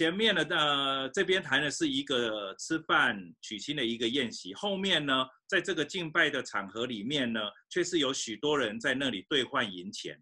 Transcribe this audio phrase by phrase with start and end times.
[0.00, 7.38] 前面的呃这边谈的是一个吃饭娶亲的一个宴席，后面呢，在这个敬拜的场合里面呢，
[7.68, 10.18] 却是有许多人在那里兑换银钱。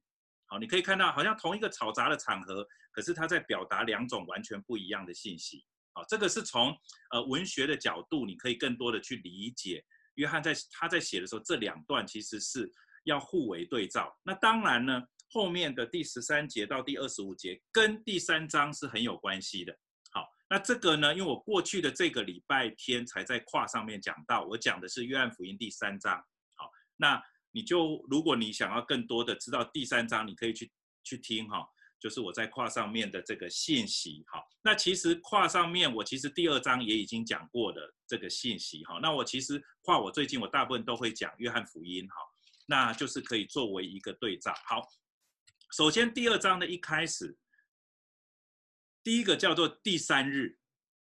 [0.47, 5.65] 好，你可以看到，好像同一个吵杂的场合，可是他在表达两种完全不一样的信息。
[5.93, 6.77] 好，这个是从
[7.13, 9.85] 呃文学的角度，你可以更多的去理解
[10.15, 12.69] 约翰在他在写的时候，这两段其实是
[13.05, 14.13] 要互为对照。
[14.24, 15.05] 那当然呢。
[15.30, 19.77] 后面的第十三节到第二十五节跟第三章是很有关系的。
[20.10, 26.16] 好，那这个呢，因为我过去的这个礼拜天才在跨上面讲到，我讲的是约翰福音第三章。
[26.54, 30.73] 好，那你就如果你想要更多的知道第三章，你可以去
[31.04, 31.68] 去听哈，
[32.01, 34.24] 就是我在跨上面的这个信息。
[34.29, 38.82] 好，那其实跨上面我其实第二章也已经讲过的这个信息。
[38.87, 42.09] 好，那我其实跨我最近我大部分都会讲约翰福音。
[42.09, 42.15] 哈，
[42.66, 44.54] 那就是可以作为一个对照。
[44.65, 44.88] 好。
[45.71, 47.37] 首先，第二章的一开始，
[49.05, 50.59] 第一个叫做第三日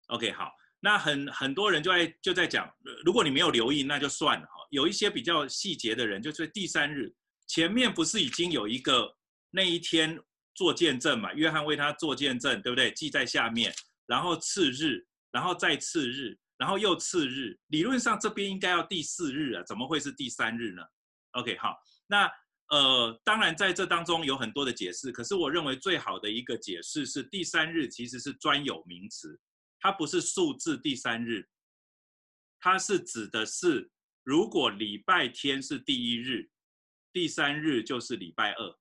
[0.07, 2.73] ，OK，好，那很很多人就在就在讲，
[3.05, 4.53] 如果你没有留意，那就算了哈。
[4.71, 7.13] 有一些比较细节的人，就是第三日
[7.47, 9.13] 前面不是已经有一个
[9.51, 10.19] 那一天
[10.55, 11.33] 做见证嘛？
[11.35, 12.93] 约翰为他做见证，对不对？
[12.93, 13.75] 记在下面，
[14.07, 20.83] 然后次日，然后再次日，然后又次日，理论上这边应该要第四日啊，怎么会是第三日呢
[21.33, 21.77] ？OK，好，
[22.07, 22.33] 那。
[22.73, 29.39] 呃，当然在这当中有很多的解释，可是我认为最好的一个解释是第三日其实是专有名词，
[29.79, 31.47] 它不是数字第三日，
[32.59, 33.91] 它是指的是
[34.23, 36.51] 如果礼拜天是第一日，
[37.13, 38.79] 第三日就是礼拜二，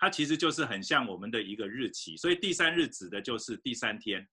[0.00, 4.28] 它其实就是很像我们的一个日期，所以第三日指的就是第三天，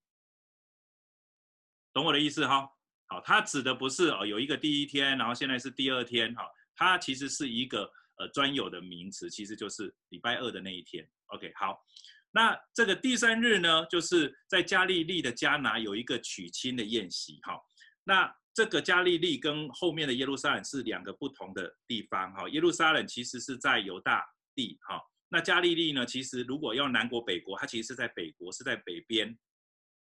[1.93, 2.67] 懂我的意思哈？
[3.05, 6.41] 好，它指的不是哦有一个第一天，然后现在是第二天哈，
[6.75, 7.93] 它其实是一个。
[8.17, 11.08] 呃，专有的名词其实就是礼拜二的那一天。
[11.27, 11.83] OK，好，
[12.32, 17.39] 那这个第三日呢，就是在加利利的迦拿有一个娶亲的宴席。
[17.42, 17.60] 哈，
[18.04, 22.32] 那这个加利利跟后面的耶路撒冷是两个不同的地方。
[22.33, 24.23] 哈，耶路撒冷其实是在犹大
[24.54, 24.77] 地。
[24.87, 29.36] 哈，那加利利呢，其实如果要南国北国，它其实是在北国，是在北边。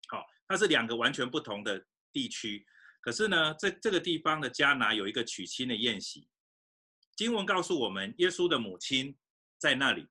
[0.07, 2.65] 好，它是两个完全不同的地区。
[3.01, 6.27] 可是呢，在这个地方的迦拿有一个娶亲的宴席。
[7.19, 9.13] 经文告诉我们，耶稣的母亲
[9.57, 10.07] 在那里。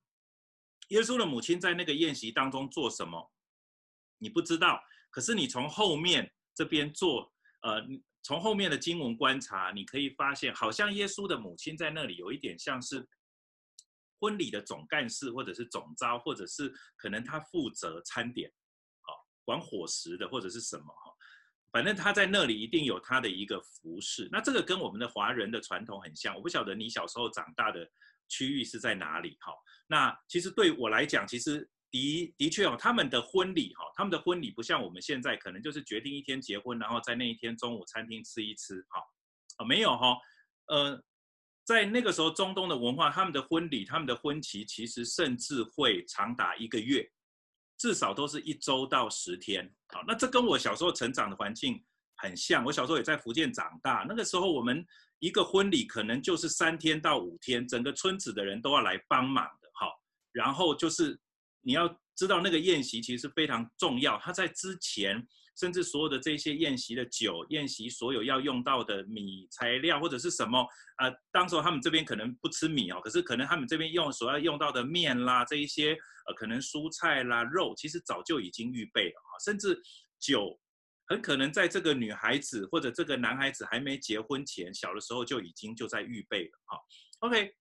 [0.89, 3.33] 耶稣的母亲在那个宴席当中做什么？
[4.19, 4.79] 你不知道。
[5.09, 7.33] 可是你从后面这边做，
[7.63, 7.83] 呃，
[8.23, 13.09] 从后面的经文观察，你可以发现，好像耶稣的母亲在那里有一点像是
[14.21, 18.53] 婚礼的总干事，或者是总召，或者是可能他负责餐点，
[19.01, 19.15] 好，
[19.47, 21.17] 管伙食的，或者是什么哈。
[21.71, 26.35] 反正他在那里一定有他的一个服饰，那这个跟我们的华人的传统很像。
[26.35, 27.87] 我不晓得你小时候长大的
[28.29, 29.37] 区域是在哪里？
[29.41, 29.53] 哈，
[29.87, 39.03] 那其实对我来讲，其实的的确哦，他们的婚礼哈，他们的婚礼不像我们现在可能就是决定一天结婚，然后在那一天中午餐厅吃一吃，哈，
[39.57, 40.17] 啊没有哈，
[40.69, 41.03] 呃，
[41.65, 47.07] 在那个时候中东的文化，他们的婚礼，他们的婚期其实甚至会长达一个月。
[47.79, 51.83] 至少都是一周到十天，好，那这跟我小时候成长的环境
[52.17, 52.65] 很像。
[52.65, 54.85] 我小时候也在福建长大，那个时候我们
[55.21, 59.93] 一个婚礼可能就是三天到五天，整个村子的人都要来帮忙的，好。
[60.33, 61.19] 然后就是
[61.63, 65.27] 你要知道那个宴席其实非常重要，它在之前。
[65.59, 70.65] 甚至所有的这些宴席的酒，宴席所有要用到的米材料或者是什么
[70.97, 75.93] 啊、当时候他们这边可能不吃米哦，可是可能他们这边用所要用到的面啦，这一些
[76.27, 79.35] 呃可能蔬菜啦、肉，其实早就已经预备了啊。
[79.45, 79.81] 甚至
[80.21, 80.59] 酒，
[81.07, 86.79] 很可能在这个女孩子或者这个男孩子还没结婚前，小的时候就已经就在预备了哈。
[87.21, 87.53] OK，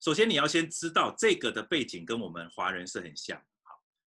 [0.00, 3.42] 首先你要先知道这个的背景跟我们华人是很像。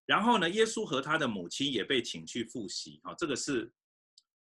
[0.06, 3.74] 然后呢，耶稣和他的母亲也被请去赴席，哈，这个是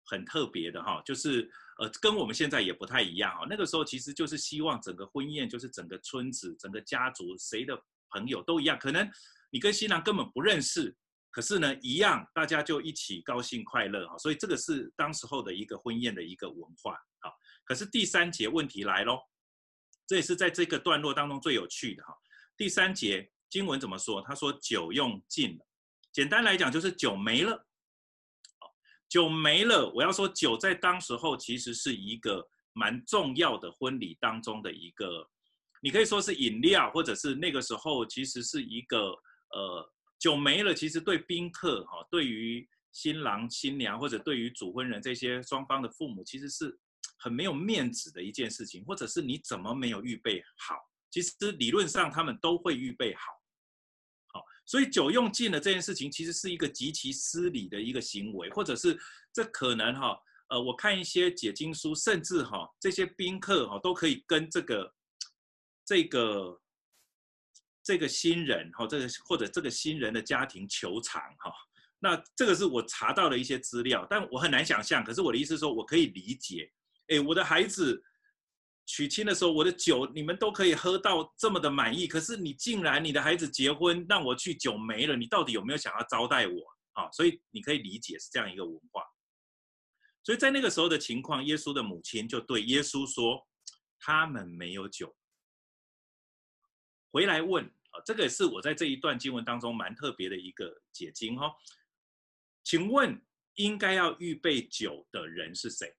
[0.04, 3.44] 很特别的哈，就是呃，跟我们现在也不太一样哈。
[3.50, 7.76] 那个时候其实就是希望整个婚宴就是整个村子、整个家族谁的
[8.10, 9.10] 朋友都一样，可能
[9.50, 10.96] 你跟新郎根本不认识，
[11.32, 14.16] 可是呢，一样大家就一起高兴快乐哈。
[14.16, 17.32] 所以这个是当时候的一个婚宴的一个文化，好。
[17.64, 19.18] 可是第三节问题来喽，
[20.06, 22.14] 这也是在这个段落当中最有趣的哈。
[22.56, 23.28] 第三节。
[23.50, 24.22] 经文怎么说？
[24.22, 25.66] 他说酒用尽了，
[26.12, 27.66] 简单来讲就是酒没了。
[29.08, 29.90] 酒没了。
[29.94, 35.26] 我要说酒在当时候其实是一个蛮重要的婚礼当中的一个，
[35.80, 38.98] 你可以说是饮料，或者是那个时候其实是一个
[39.50, 46.78] 呃酒没了，其实对宾客哈，对于新郎新娘或者对于主婚人这些双方的父母，其实是
[47.18, 50.76] 很没有面子的一件事情，或者是你怎么没有预备好？
[51.10, 53.37] 其实理论上他们都会预备好。
[54.68, 58.96] 所以酒用尽了这件事情，其实是一个极其失礼的一个行为，或者是
[59.32, 60.14] 这可能哈，
[60.50, 64.94] 呃，我看一些解经书，甚至哈这些宾客哈都可以跟这个
[65.86, 66.60] 这个
[67.82, 71.50] 这个新人哈，这个或者这个新人的家庭求偿哈。
[71.98, 75.02] 那这个是我查到的一些资料，但我很难想象。
[75.02, 76.70] 可是我的意思是说，我可以理解。
[77.08, 78.04] 哎，我的孩子
[78.90, 86.54] 娶亲的时候，我的酒你们都可以喝到这么的满意，可是你竟然你的孩子结婚让我去酒没了，你到底有没有想要招待我
[86.94, 87.10] 啊？
[87.12, 89.04] 所以你可以理解是这样一个文化。
[90.24, 93.46] 所以在那个时候的情况，耶稣的母亲就对耶稣说
[94.00, 95.14] ：“他们没有酒。”
[97.12, 101.52] 回来问啊，这个也是我在这一段经文当中蛮特别的一个解经哈。
[102.64, 103.22] 请问
[103.56, 105.94] 应该要预备酒的人是谁？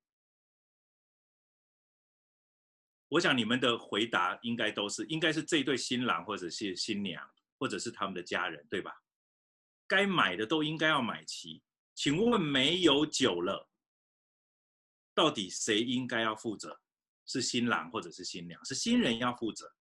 [3.09, 7.27] 我想你们的回答应该都是，应该是这对新郎或者是新娘，
[7.57, 8.91] 或者是他们的家人，对吧？
[9.87, 11.61] 该买的都应该要买齐。
[11.95, 13.67] 请问没有酒了，
[15.13, 16.79] 到底谁应该要负责？
[17.25, 18.63] 是新郎或者是新娘？
[18.63, 19.73] 是新人要负责。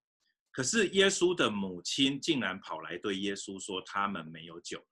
[0.50, 4.84] 可是耶稣的母亲竟然跑来对耶稣说：“他们没有酒。”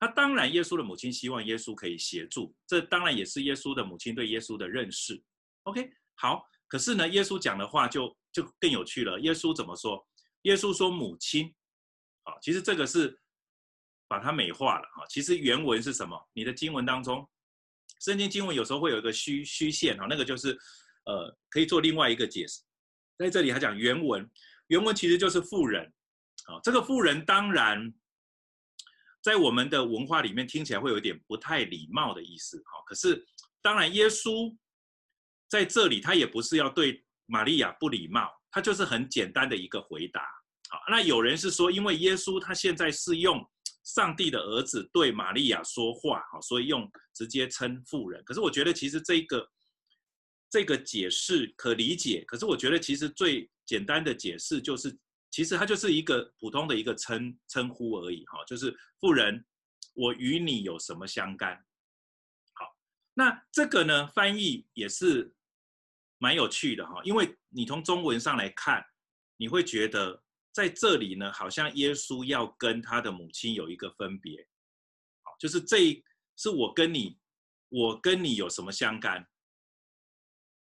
[0.00, 5.22] 那当然，耶稣的母亲希望耶稣可以协助，这当然也是耶稣的母亲对耶稣的认识。
[5.64, 6.48] OK，好。
[6.68, 9.18] 可是呢，耶稣讲的话就就更有趣了。
[9.20, 10.06] 耶稣怎么说？
[10.42, 11.54] 耶稣说：“母亲。”
[12.24, 13.20] 啊，其实这个是
[14.08, 15.04] 把它美化了哈。
[15.08, 16.18] 其实原文是什么？
[16.32, 17.28] 你的经文当中，
[18.00, 20.58] 圣经经文有时候会有一个虚虚线哈，那个就是
[21.04, 22.62] 呃，可以做另外一个解释。
[23.18, 24.28] 在这里他讲原文，
[24.68, 25.84] 原文其实就是妇人。
[26.46, 27.92] 啊，这个妇人当然。
[29.22, 32.82] 在我们的文化里面听起来会有点不太礼貌的意思，哈。
[32.84, 33.26] 可是
[33.62, 34.54] 当然，耶稣
[35.48, 40.22] 在这里他也不是要对玛利亚不礼貌，他就是很简单的一个回答。
[40.68, 43.44] 好，那有人是说，因为耶稣他现在是用
[43.84, 48.22] 上帝的儿子对玛利亚说话，好，所以用直接称妇人。
[48.24, 49.48] 可是我觉得其实这个
[50.50, 54.96] 这个解释可理解，可是我觉得其实最简单的解释就是。
[55.30, 59.44] 其实它就是一个普通的一个称称呼而已，哈，就是妇人，
[59.94, 61.60] 我与你有什么相干？
[63.14, 65.34] 那这个呢，翻译也是
[66.18, 68.84] 蛮有趣的哈，因为你从中文上来看，
[69.36, 70.22] 你会觉得
[70.52, 74.46] 在这里呢，好像耶稣要跟他的母亲有一个分别，
[75.22, 76.02] 好，就是这
[76.36, 77.18] 是我跟你，
[77.68, 79.26] 我跟你有什么相干？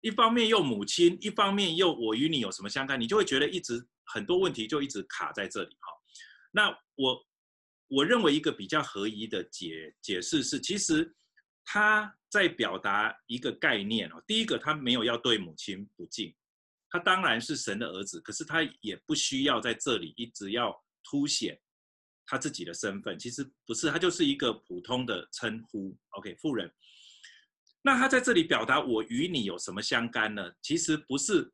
[0.00, 3.00] 一方面又母亲，一方面又我与你有什么相干？
[3.00, 3.88] 你就会觉得一直。
[4.04, 5.88] 很多问题就一直卡在这里哈。
[6.50, 7.26] 那我
[7.86, 11.14] 我认为一个比较合宜的解解释是，其实
[11.64, 14.22] 他在表达一个概念哦。
[14.26, 16.34] 第一个，他没有要对母亲不敬，
[16.90, 21.60] 他当然是神的儿子，可是他也不需要在这里一直要凸显
[22.26, 23.18] 他自己的身份。
[23.18, 25.96] 其实不是，他就是一个普通的称呼。
[26.10, 26.72] OK，妇人。
[27.82, 30.52] 那他在这里表达我与你有什么相干呢？
[30.62, 31.52] 其实不是。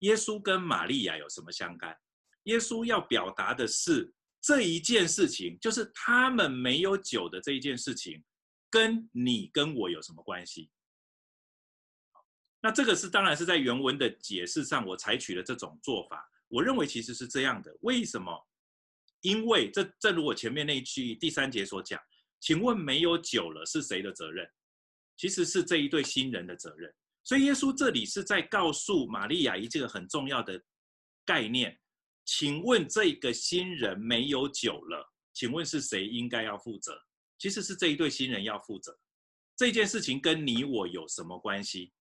[0.00, 1.96] 耶稣跟玛利亚有什么相干？
[2.42, 8.22] 耶稣要表达的是这一件事情，就是他们没有酒的这一件事情，
[8.70, 10.70] 跟你跟我有什么关系？
[12.60, 16.28] 那这个是当然是在原文的解释上，我采取了这种做法。
[16.48, 18.46] 我认为其实是这样的，为什么？
[19.20, 22.00] 因为这正如我前面那一句第三节所讲，
[22.40, 24.48] 请问没有酒了是谁的责任？
[25.16, 26.92] 其实是这一对新人的责任。
[27.24, 30.62] 所以耶稣这里是在告诉玛利亚一个很重要的
[31.24, 31.76] 概念，
[32.24, 37.00] 请问这个新人没有酒了，请问是谁应该要负责？
[37.38, 38.98] 其实是这一对新人要负责。
[39.56, 41.92] 这件事情跟你我有什么关系？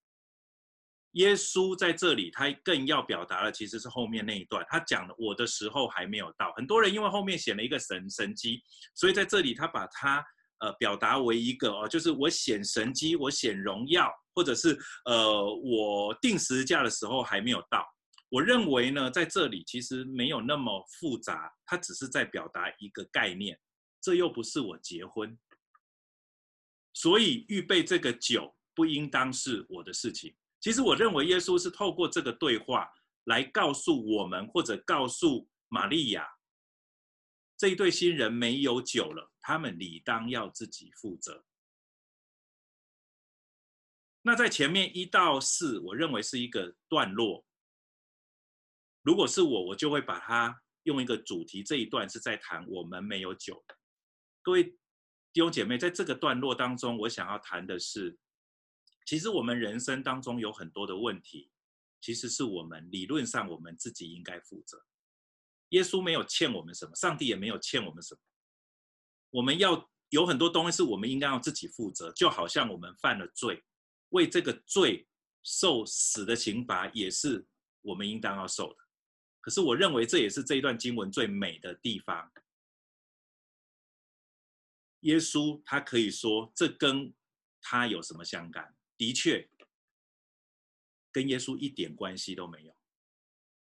[1.12, 6.52] 耶稣在这里他更要表达的其实是后面那一段，他讲的我的时候还没有到。
[6.58, 8.62] 很多人因为后面显了一个神神迹，
[8.94, 10.24] 所以在这里他把它
[10.60, 14.12] 呃表达为一个哦，就是我显神迹，我显荣耀。
[14.38, 17.88] 或者是呃，我定时价的时候还没有到。
[18.28, 23.58] 我认为呢，在这里其实没有那么复杂，它只是在表达一个概念。
[24.06, 25.36] 这又不是我结婚，
[26.94, 30.36] 所以预备这个酒不应当是我的事情。
[30.62, 32.88] 其实我认为耶稣是透过这个对话
[33.24, 36.24] 来告诉我们，或者告诉玛利亚，
[37.58, 41.44] 这一对新人没有酒了，他们理当要自己负责。
[44.22, 47.44] 那在前面一到四，我认为是一个段落。
[49.02, 51.64] 如果是我，我就会把它用一个主题。
[51.64, 53.66] 这一段是在谈我们没有酒。
[54.46, 54.64] 各位
[55.34, 58.16] 弟兄姐妹，在这个段落当中，我想要谈的是，
[59.04, 61.50] 其实我们人生当中有很多的问题，
[62.00, 64.86] 其实是我们理论上我们自己应该负责。
[65.70, 68.22] 耶稣没有欠我们什么，上帝也没有欠我们什么。
[69.32, 73.64] 我们要有很多东西是我们应该要自己负责，就好像我们犯了罪，
[74.10, 75.08] 为这个罪
[75.42, 77.44] 受死的刑罚，也是
[77.82, 78.78] 我们应当要受的。
[79.42, 82.32] 可是我认为这也是这一段经文最美的地方。
[85.06, 87.14] 耶稣他可以说，这跟
[87.62, 88.76] 他有什么相干？
[88.98, 89.48] 的确，
[91.12, 92.76] 跟耶稣一点关系都没有。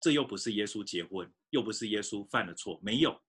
[0.00, 3.22] 这又不是耶稣结婚，又不是耶稣犯了错，没有。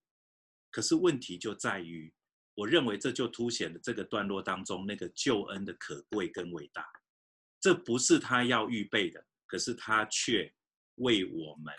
[0.72, 2.12] 可是问题就在于，
[2.56, 6.84] 我认为这就凸显了这个段落当中那个救恩的可贵跟伟大。
[7.60, 10.52] 这不是他要预备的，可是他却
[10.96, 11.72] 为我们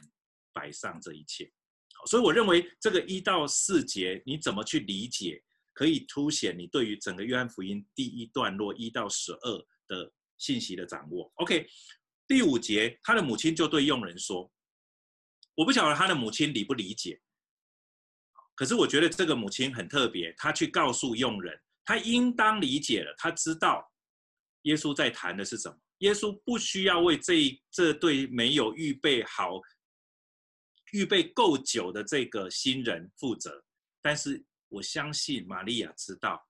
[0.52, 1.50] 摆上这一切。
[1.95, 11.33] 好，所以我认为这个一到四节你怎么去理解，可以凸显你对于整个约翰福音第一段落一到十二的信息的掌握。
[11.37, 11.67] OK，
[12.26, 14.50] 第五节，他的母亲就对佣人说。
[15.55, 17.21] 我不晓得他的母亲理不理解，
[18.55, 23.87] 可是我觉得这个母亲很特别，她去告诉佣人，她应当理解了，她知道
[24.62, 25.76] 耶稣在谈的是什么。
[25.99, 27.35] 耶稣不需要为这
[27.71, 29.61] 这对没有预备好、
[30.93, 33.62] 预备够久的这个新人负责，
[34.00, 36.49] 但是我相信玛利亚知道，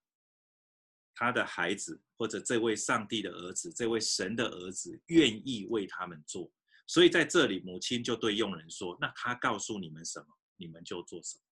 [1.14, 6.50] 她的孩子或者这位上帝的儿子、这位神的儿子愿意为他们做。
[6.87, 10.26] 所以在这里，母亲就对佣人说：“那他告诉你们什么，
[10.57, 11.43] 你们就做什么。”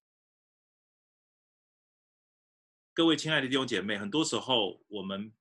[2.92, 5.32] 各位亲爱的弟兄姐妹，很多时候我们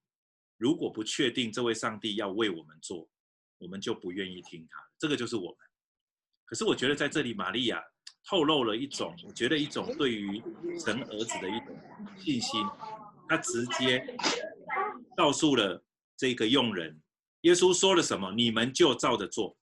[0.57, 3.09] 如果不确定这位上帝要为我们做，
[3.57, 4.89] 我们就不愿意听他。
[4.97, 5.57] 这个就是我们。
[6.45, 7.83] 可是我觉得在这里，玛利亚
[8.27, 10.41] 透露了一种，我觉得一种对于
[10.79, 11.77] 神儿子的一种
[12.17, 12.63] 信心。
[13.27, 14.03] 他直接
[15.15, 15.83] 告诉了
[16.17, 16.99] 这个佣人
[17.41, 19.55] ：“耶稣说了什么，你们就照着做。”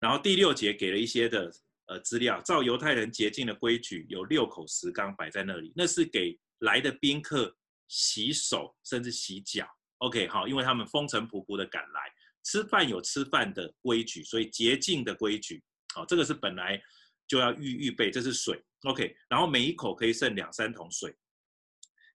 [0.00, 1.50] 然后第六节给了一些的
[1.86, 7.54] 呃资料，照犹太人洁净的规矩，有六口石缸摆在那里，那是给来的宾客
[7.88, 9.66] 洗手甚至洗脚。
[9.98, 12.00] OK，好，因为他们风尘仆仆的赶来，
[12.44, 15.62] 吃饭有吃饭的规矩，所以洁净的规矩，
[15.94, 16.80] 好，这个是本来
[17.26, 18.64] 就要预预备，这是水。
[18.82, 21.16] OK，然后每一口可以剩两三桶水。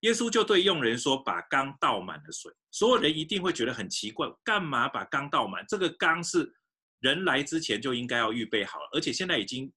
[0.01, 5.65] 耶稣就对佣人说：“把缸倒满了水。”所有人一定会觉得很奇怪，干嘛把缸倒满？
[5.67, 6.55] 这个缸是。
[7.01, 9.73] 人来之前就应该要预备好了，而且现在已经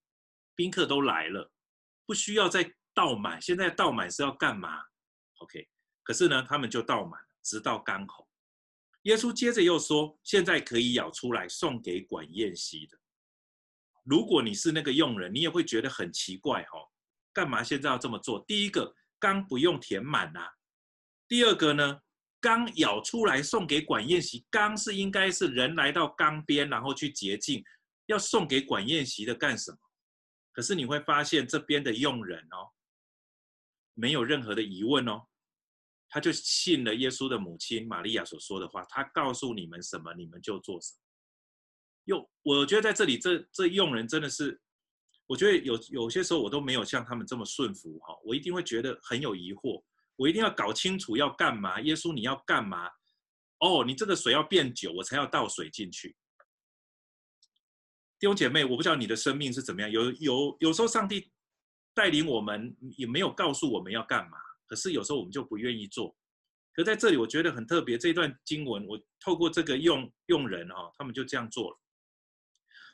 [0.55, 1.51] 宾客都来了，
[2.05, 3.41] 不需要再倒满。
[3.41, 4.83] 现在倒满是要干嘛
[5.39, 5.67] ？OK，
[6.03, 8.29] 可是呢，他们就倒满了，直到缸口。
[9.05, 12.99] 耶稣接着又说：“现在可以舀出来送给管宴席的。”
[14.05, 16.89] 如果你是那个佣人，你也会觉得很奇怪哦，
[17.33, 18.45] 干嘛现在要这么做？
[18.47, 20.47] 第一个，缸不用填满啊；
[21.27, 22.01] 第二个呢？
[22.41, 27.65] 缸舀出来送给管宴席，缸是应该是人来到缸边，然后去洁净，
[28.05, 29.79] 要送给管宴席的干什么？
[30.53, 32.69] 可是你会发现这边的佣人哦，
[33.95, 35.27] 没有任何的疑问哦，
[36.11, 41.04] 他就信了耶稣的母亲玛利亚所说的话，他告诉你们什么，你们就做什么。
[42.05, 44.61] 又，我觉得在这里这这用人真的是，
[45.27, 49.83] 我觉得有有些时候我都没有像他们这么顺服哈，我一定会觉得很有疑惑。
[50.17, 52.89] 我一定要搞清楚要干嘛，耶稣你要干嘛？
[53.59, 56.17] 哦，你这个水要变酒，我才要倒水进去。
[58.21, 61.33] 弟兄姐妹，我不知道你的生命是怎么样，有有有时候上帝
[61.95, 66.17] 带领我们，也没有告诉我们要干嘛，可是有时候我们就不愿意做。
[66.73, 71.81] 可在这里我觉得很特别，这段经文我透过这个用用人哈，他们就这样做了。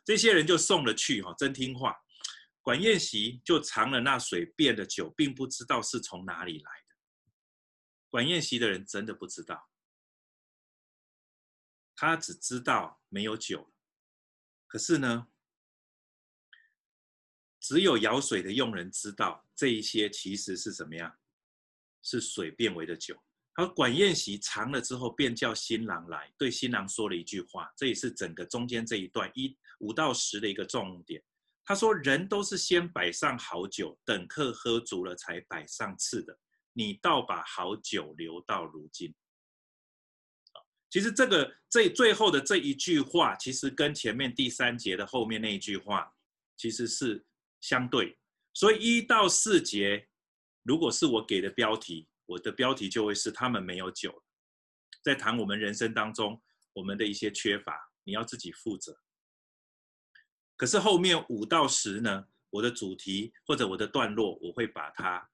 [0.04, 1.96] 这些人就送了去哈，真听话。
[2.62, 6.96] 管宴席就尝了那水变的酒，并不知道是从哪里来的。
[8.10, 9.70] 管宴席的人真的不知道，
[11.96, 13.72] 他只知道没有酒。
[14.66, 15.28] 可是呢，
[17.60, 21.18] 只有舀水的佣人知道这一些其实是怎么样，
[22.02, 23.22] 是水变为的酒。
[23.54, 27.72] 而管宴席尝了之后，便叫新郎来，对新郎说了一句话。
[27.76, 31.22] 这也是整个中间这一段一五到十的一个重点。
[31.62, 36.38] 他说：“人都是先摆上好酒，等客喝足了，才摆上次的。”
[36.72, 39.12] 你倒把好酒留到如今。
[40.88, 46.12] 其实这个这最后的这一句话，其实跟前面第三节的后面那一句话，
[46.56, 47.24] 其实是
[47.60, 48.16] 相对。
[48.54, 50.08] 所以一到四节，
[50.62, 54.22] 如果是我给的标题，我的标题就会是他们没有酒，
[55.02, 56.40] 在谈我们人生当中
[56.72, 58.96] 我们的一些缺乏，你要自己负责。
[60.60, 65.26] 可是后面五到十呢，我的主题或者我的段落，我会把它。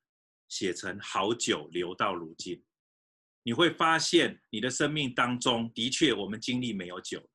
[0.49, 2.65] 写成好酒留到如今，
[3.43, 7.29] 你会发现你的生命当中的确我们经历没有酒，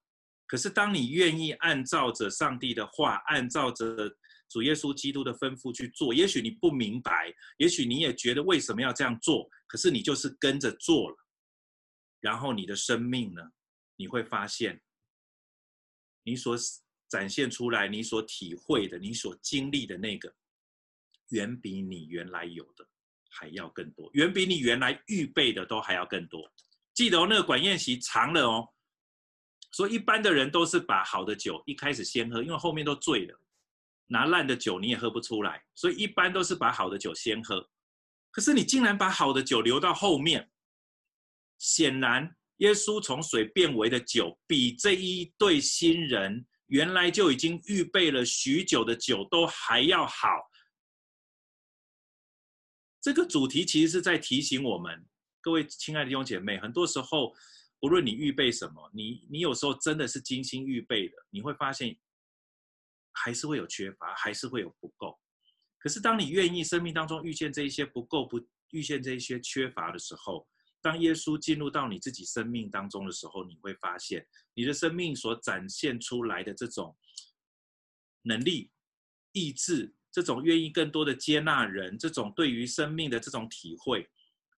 [0.47, 4.09] 可是当你愿意按照着上帝的话，按照着
[4.47, 6.13] 主耶稣基督的吩咐去做。
[6.13, 11.17] 也许你不明白，也许你也觉得为什么要这样做，可是你就是跟着做了，
[12.21, 13.41] 然后你的生命呢，
[13.97, 14.81] 你会发现，
[16.23, 16.55] 你所
[17.11, 20.33] 展现出来、你所体会的、你所经历的那个，
[21.31, 22.87] 远比你原来有的
[23.29, 26.49] 还要更多，远比你原来预备的都还要更多。
[26.93, 28.65] 记得哦，那个管宴席长了哦。
[29.73, 33.37] 所以一般的人都是把好的酒一开始先喝，因为后面都醉了，
[34.07, 35.61] 拿烂的酒你也喝不出来。
[35.75, 37.69] 所以一般都是把好的酒先喝。
[38.31, 40.49] 可是你竟然把好的酒留到后面，
[41.57, 50.27] 显然耶稣从水变为的酒，比这一对新人原来就已经预备了许久的酒都还要好。
[52.99, 55.05] 这个主题其实是在提醒我们，
[55.39, 57.33] 各位亲爱的弟兄姐妹，很多时候。
[57.83, 61.97] 不论你预备什么，你你有时候真的是精心预备的，你会发现
[63.11, 65.19] 还是会有缺乏，还是会有不够。
[65.79, 70.47] 可是当你愿意生命当中遇见这一些不够、不遇见这一些缺乏的时候，
[70.81, 76.97] 当耶稣进入到你自己生命当中的时候，你会发现你的生命所展现出来的这种
[78.23, 78.71] 能力、
[79.31, 84.09] 意志，这种愿意更多的接纳人，这种对于生命的这种体会。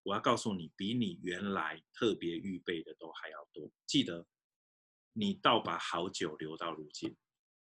[0.03, 3.71] 我要告诉你，比你原来特别预备的都还要多。
[3.85, 4.27] 记得，
[5.13, 7.15] 你倒把好酒留到如今，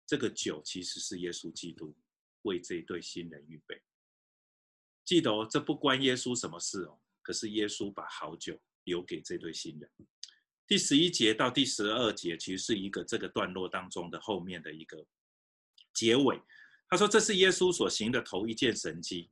[0.08, 1.96] 这个酒其实是耶稣基督
[2.42, 3.80] 为这一对新人预备。
[5.06, 7.00] 记得哦，这不关耶稣什么事哦。
[7.24, 9.90] 可是耶稣把好酒留给这对新人。
[10.68, 15.04] 第十一节到第十二节，其实是一个这个段落当中的后面的一个
[15.94, 16.40] 结尾。
[16.90, 19.32] 他说：“这是耶稣所行的头一件神迹。”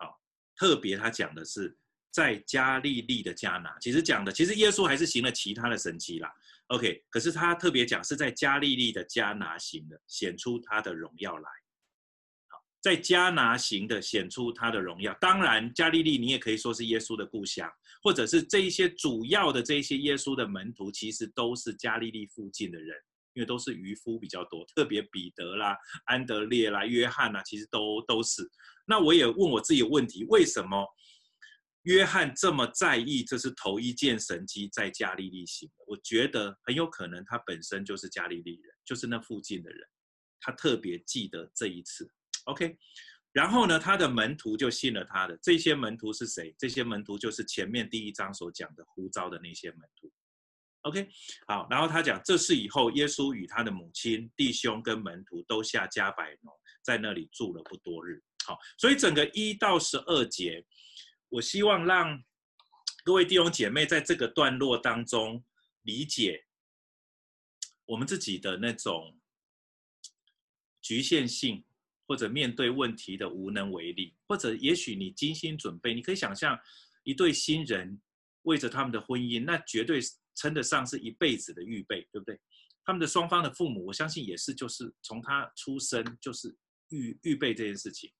[0.00, 0.18] 好，
[0.56, 1.76] 特别他讲的是。
[2.14, 6.32] 在加利利的迦拿，其实讲的，其实耶稣还是行了其他的神迹啦。
[6.68, 11.50] OK，可是他特别讲是在加利利的迦拿行的，显出他的荣耀来。
[12.84, 15.16] 在迦拿行的显出他的荣耀。
[15.18, 17.66] 当然，加利利你也可以说是耶稣的故乡，
[18.02, 22.94] 或者是这一些主要的这一些耶稣的门徒，其实都是加利利附近的人，
[23.32, 28.46] 因为都是渔夫比较多，特别彼得啦、安德烈啦、约翰啦，其实都都是。
[28.86, 30.86] 那我也问我自己的问题，为什么？
[31.84, 35.84] 约翰这么在意，这是头一件神迹在加利利行的。
[35.86, 39.80] 我觉得很有可能他本身就是加利利人，就是那附近的人，
[40.38, 42.10] 他特别记得这一次。
[42.44, 42.76] OK，
[43.32, 45.38] 然后呢，他的门徒就信了他的。
[45.42, 46.54] 这些门徒是谁？
[46.58, 50.12] 这些门徒就是前面第一章所讲的呼召的那些门徒。
[50.82, 51.08] OK，
[51.46, 56.52] 好，然后他讲，这是以后耶稣与他的母亲、弟兄跟门徒都下迦百农，
[56.82, 58.22] 在那里住了不多日。
[58.44, 60.64] 好，所以整个一到十二节。
[61.30, 62.22] 我希望让
[63.02, 65.42] 各位弟兄姐妹在这个段落当中
[65.82, 66.44] 理解
[67.86, 69.18] 我们自己的那种
[70.80, 71.64] 局限性，
[72.06, 76.58] 或者面对问题的无能为力，或者也许你精心准备，你可以想象
[77.02, 78.00] 一对新人
[78.42, 80.00] 为着他们的婚姻，那绝对
[80.34, 82.40] 称得上是一辈子的预备，对不对？
[82.84, 86.54] 他们的双方的父母，我相信也是，就是从他出生就是
[86.90, 88.12] 预预备这件事情。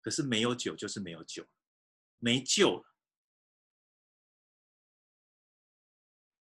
[0.00, 1.44] 可是没有酒，就是没有酒。
[2.18, 2.84] 没救了。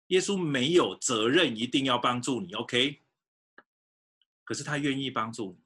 [0.07, 3.03] 耶稣没有责任一定要帮助你，OK？
[4.43, 5.60] 可是他愿意帮助你。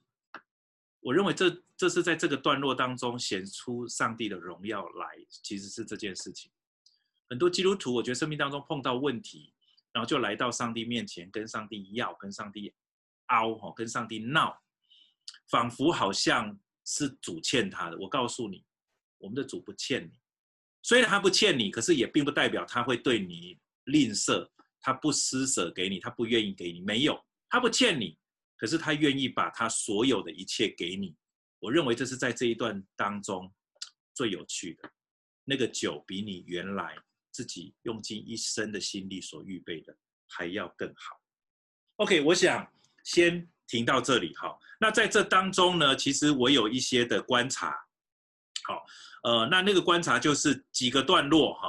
[1.04, 6.50] 我认为这这是在这个段落当中显出上帝的荣耀来，其实是这件事情。
[7.28, 9.52] 很多基督徒，我觉得生命当中碰到问题，
[9.92, 12.72] 然后就来到上帝面前，跟上帝要，跟上帝
[13.26, 14.58] 拗，吼，跟上帝闹，
[15.50, 17.98] 仿佛好像是主欠他的。
[17.98, 18.64] 我告诉你。
[19.18, 20.10] 我们的主不欠你，
[20.82, 24.46] 虽然他不欠你，可是也并不代表他会对你吝啬，
[24.82, 26.82] 他不施舍给你，他不愿意给你。
[26.82, 28.18] 没有，他不欠你，
[28.64, 31.14] 可是他愿意把他所有的一切给你。
[31.58, 33.52] 我认为这是在这一段当中
[34.16, 34.90] 最有趣的。
[35.44, 36.96] 那个酒比你原来
[37.30, 39.94] 自己用尽一生的心力所预备的
[40.26, 41.20] 还要更好。
[41.96, 42.66] OK，我想
[43.04, 44.58] 先停到这里哈。
[44.80, 47.76] 那在这当中呢，其实我有一些的观察。
[48.66, 48.82] 好，
[49.24, 51.68] 呃，那那个观察就是几个段落哈，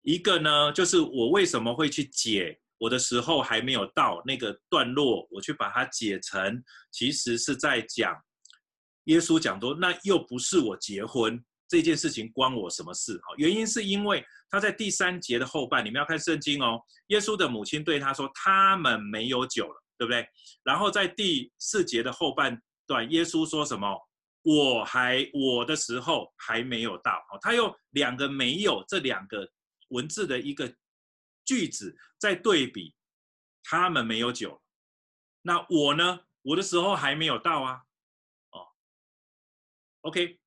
[0.00, 8.16] 一个呢就是我为什么会去解我的时候还没有到那个段落，我去把它解成，其实是在讲
[9.04, 11.38] 耶稣讲说，那又不是我结婚
[11.68, 13.18] 这件事情关我什么事？
[13.18, 20.26] 哈，原因是因为他在第三节的后半，你们要看圣经哦，耶稣的母亲对他说，他们没有酒了，对不对？
[20.64, 23.94] 然后在第四节的后半段，耶稣说什么？
[24.42, 29.46] 我还我的时候还没有到，他用两个没有这两个
[29.90, 30.66] 文字的一个
[31.50, 32.94] 句子在对比，
[33.64, 34.62] 他们没有酒，
[35.42, 36.20] 那我呢？
[36.42, 37.82] 我的时候还没有到啊，
[38.52, 38.68] 哦
[40.02, 40.40] ，OK，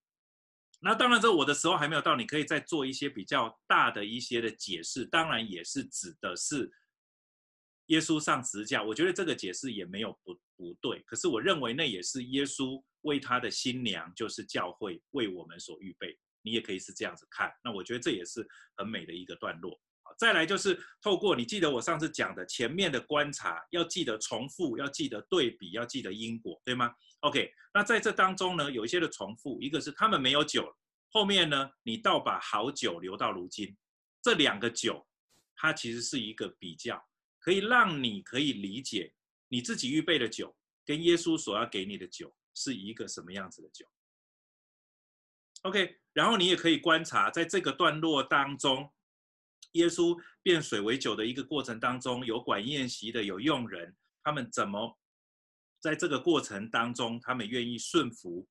[0.79, 5.05] 那当然，这我的时候还没有到，你可以再做一些比较大的一些的解释。
[5.05, 6.71] 当然，也是指的是
[7.87, 8.81] 耶稣上十字架。
[8.81, 11.01] 我觉得这个解释也没有不不对。
[11.01, 16.17] 可是我认为那也是耶稣为他的新娘，就是教会为我们所预备。
[16.41, 17.53] 你也可以是这样子看。
[17.63, 19.79] 那我觉得这也是很美的一个段落。
[20.17, 30.73] 再来就是透过你记得我上次讲的前面的观察，要记得重复，要记得对比，要记得因果，对吗？OK，那在这当中呢，有一些的重复，一个是他们没有酒，
[31.09, 33.75] 后面呢，你倒把好酒留到如今，
[34.21, 35.05] 这两个酒，
[35.55, 37.03] 它其实是一个比较，
[37.39, 39.13] 可以让你可以理解
[39.47, 43.85] 你自己预备的酒跟耶稣所要给你的酒是一个什么样子的酒。
[45.63, 48.92] OK，然后你也可以观察在这个段落当中。
[49.73, 54.99] 耶稣变水为酒的一个过程当中，有管宴席的，有用人，他们怎么
[55.79, 58.47] 在这个过程当中，他们愿意顺服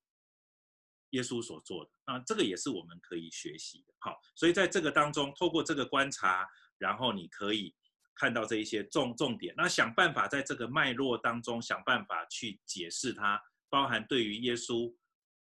[1.11, 1.91] 耶稣所做的？
[2.05, 3.95] 啊，这个也是我们可以学习的。
[4.01, 6.47] 好，所以在这个当中，透过这个观察，
[6.79, 7.73] 然后你可以
[8.17, 14.93] 看到这一些重重点，那想办法在这个脉络当中想办法去解释它，包含对于耶稣，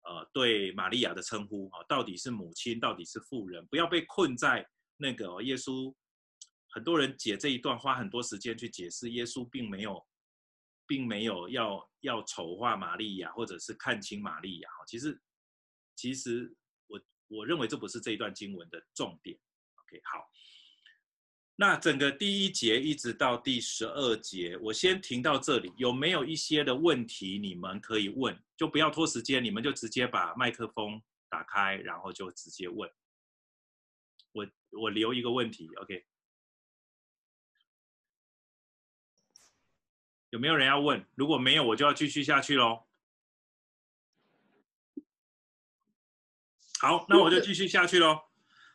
[0.02, 4.68] 呃，对玛利亚的称呼，啊，到底是母亲，到底是妇人，不要被困在。
[5.00, 5.94] 那个耶稣，
[6.70, 10.04] 很多人解这一段花很多时间去解释，耶稣并没有，
[10.86, 14.68] 并没有要要丑化玛利亚，或者是看清玛利亚。
[14.86, 15.20] 其实，
[15.94, 16.52] 其实
[16.88, 19.38] 我我认为这不是这一段经文的重点。
[19.76, 20.28] OK，好，
[21.54, 25.72] 那整个第一节一直到第十二节，我先停到这里。
[25.76, 28.36] 有没有一些的问题你们可以问？
[28.56, 32.90] 就不要拖时间，你们就直接把麦克风打开，然后就直接问。
[34.70, 36.04] 我留一个问题，OK？
[40.30, 41.06] 有没有人要问？
[41.14, 42.84] 如果没有，我就要继续下去喽。
[46.80, 48.20] 好，那我就继续下去喽。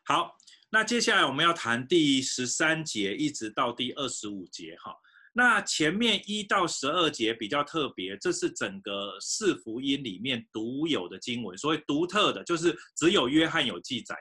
[0.04, 0.36] 好，
[0.72, 4.94] 那接下来我们要谈第十三节一直到第二十五节，哈。
[5.36, 14.16] 那前面一到十二节比较特别，这是整个四福音里面独有的经文，所谓独特的，就是只有约翰有记载。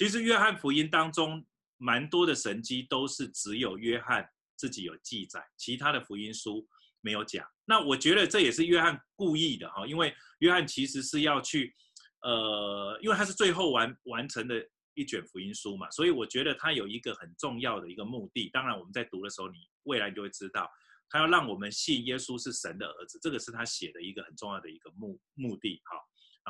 [0.00, 6.66] 其实约翰福音当中蛮多的神迹都是只有约翰自己有记载，其他的福音书
[7.02, 7.46] 没有讲。
[7.66, 11.74] 那我觉得这也是约翰故意的哈，因为约翰其实是要去，
[12.22, 18.48] 呃，因为他是最后完完成的一卷福音书嘛，所以我觉得他有一个很重要的一个目的。
[18.48, 20.66] 当然我们在读的时候，你未来就会知道，
[21.10, 25.98] 他要让我们信耶稣是神的儿子，这个是他写的一个很重要的一个目目的哈。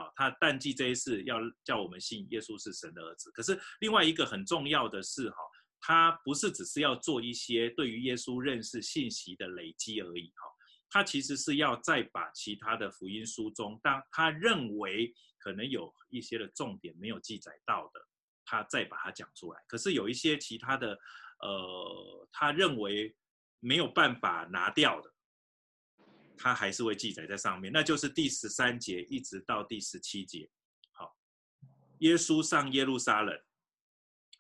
[0.00, 3.30] 啊，他淡季这一事要叫我们信耶稣是神的儿子。
[3.32, 5.36] 可是另外一个很重要的是，哈，
[5.80, 10.48] 他不是只是要做一些对于耶稣认识信息的累积而已，哈，
[10.88, 18.00] 他其实是要再把其他的福音书中，当他认为可能有一些的重点没有记载到的，
[18.44, 19.60] 他再把它讲出来。
[19.68, 20.98] 可是有一些其他的，
[21.40, 23.14] 呃，他认为
[23.60, 25.12] 没有办法拿掉的。
[26.42, 30.48] 他还是会记载在上面，那就是第十三节一直到第十七节。
[30.92, 31.14] 好，
[31.98, 33.38] 耶稣上耶路撒冷，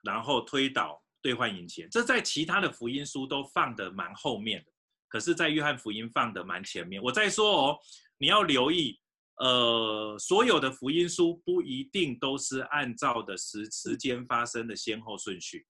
[0.02, 4.72] 然后推倒兑换银钱，这在其他的福音书都放得蛮后面的，
[5.08, 7.02] 可是，在约翰福音放得蛮前面。
[7.02, 7.78] 我再说哦，
[8.16, 8.98] 你要留意，
[9.36, 15.66] 呃，所有的福音书不一定都是按照的时时间发生的先后顺序。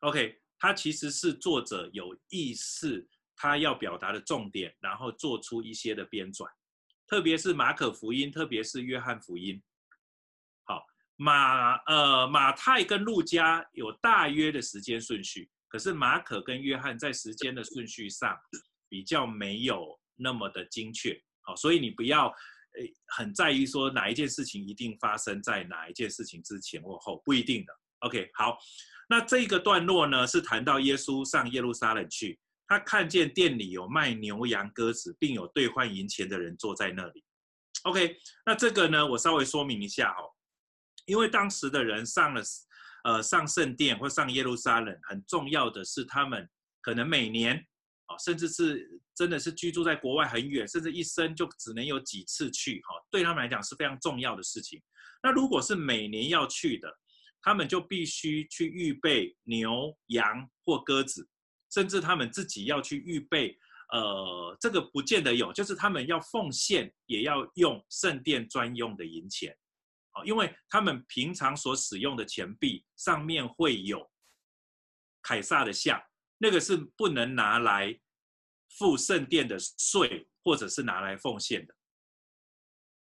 [0.00, 3.06] OK，它其实是作者有意识。
[3.42, 6.46] 他要表达的重点，然后做出一些的编纂，
[7.08, 9.60] 特别是马可福音，特别是约翰福音。
[10.62, 18.38] 好，马呃马太跟路加有大约的时间顺序，可是马可跟约翰在时间的顺序上
[18.88, 21.20] 比较没有那么的精确。
[21.40, 22.34] 好，所以你不要呃
[23.16, 27.72] 很在意说哪一件事情一定发生在哪一件事情之前或后，不一定的。
[28.06, 28.56] OK，好，
[29.08, 32.38] 那这个段落呢是谈到耶稣上耶路撒冷去。
[32.66, 37.24] 他看见店里有卖牛羊鸽子，并有兑换银钱的人坐在那里。
[37.82, 40.30] OK，那这个呢，我稍微说明一下哦，
[41.06, 42.42] 因为当时的人上了，
[43.04, 46.48] 呃，上圣殿或上耶路撒冷，很重要的是他们
[46.80, 47.56] 可能每年，
[48.06, 54.80] 啊，甚至是真的是居住在国外很远，甚至一生就只能有几次去，哈，对他们来讲是非常重要的事情。
[55.22, 56.88] 那如果是每年要去的，
[57.42, 61.28] 他们就必须去预备牛羊或鸽子。
[61.72, 63.58] 甚至他们自己要去预备，
[63.92, 69.56] 呃，这个不见得有，就是他们要奉献，也要用圣殿专用的银钱，
[70.10, 74.06] 啊，因为他们平常所使用的钱币上面会有
[75.22, 75.98] 凯撒的像，
[76.36, 77.98] 那个是不能拿来
[78.78, 81.74] 付圣殿的税或者是拿来奉献的。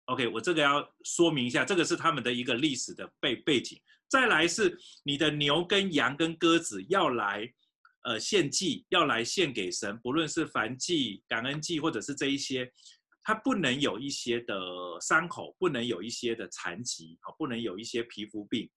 [0.07, 3.81] OK，我这个要说明一下，这个是他们的一个历史的背背景。
[4.09, 7.51] 再来是你的牛跟羊跟鸽子要来，
[8.03, 12.69] 呃，献祭，要来献给神，不论是燔祭、感恩祭，或者是这一些，
[13.23, 14.55] 它不能有一些的
[15.01, 18.69] 伤口，不能有一些的残疾，啊，不能有一些皮肤病。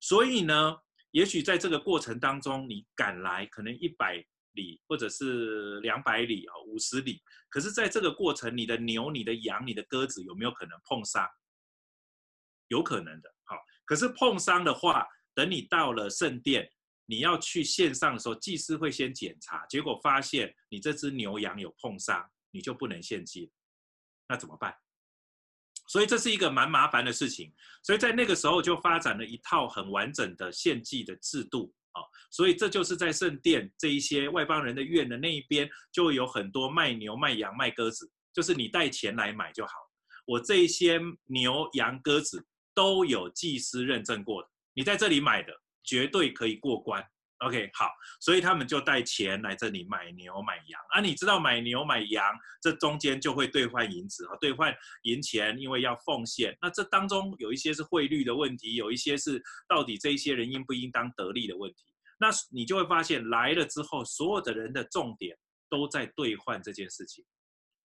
[0.00, 0.76] 所以呢，
[1.10, 7.22] 也许在这个过程当中，你赶来可能一百里，或者是两百里啊，五十里。
[7.50, 11.28] 可是，在这个过程，你的牛、你的羊、你的鸽子有没有可能碰伤？
[12.68, 13.28] 有可能的。
[13.44, 16.70] 好，可是碰伤的话，等你到了圣殿，
[17.10, 23.50] 你要去线上的时候，祭司会先检查，结果发现你这只牛羊有碰伤，你就不能献祭。
[24.28, 24.72] 那怎么办？
[25.88, 27.52] 所以这是一个蛮麻烦的事情。
[27.82, 31.74] 所以在那个时候就发展了一套很完整的献祭的制度。
[31.90, 39.72] 啊，所以这就是在圣殿这一些外邦人的院的那一边，就有很多卖牛、卖羊、卖鸽子，就是你带钱来买就好。
[40.26, 45.52] 我这一些牛、羊、鸽子都有祭司认证过的，你在这里买的
[45.90, 47.04] 绝对可以过关。
[47.38, 51.00] OK，好，所以他们就带钱来这里买牛买羊啊。
[51.00, 52.22] 你知道买牛买羊，
[52.62, 54.72] 这中间就会兑换银子啊，兑换
[55.02, 56.56] 银钱，因为要奉献。
[56.62, 61.96] 那这当中有一些是汇率的问题，有一些是到底这一些人应不应当得利的问题。
[62.20, 65.36] 那你就会发现来了之后，所有的人的重点
[65.68, 67.24] 都在兑换这件事情，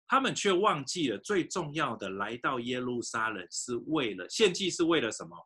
[0.07, 5.37] 他们却忘记了最重要的，来到耶路撒冷是为了献祭，是为了什么？